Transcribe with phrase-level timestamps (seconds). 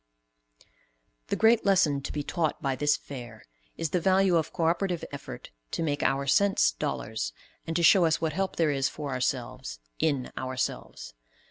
[1.27, 3.43] ]The great lesson to be taught by this Fair
[3.77, 7.33] is the value of co operative effort to make our cents dollars,
[7.67, 11.13] and to show us what help there is for ourselves in ourselves.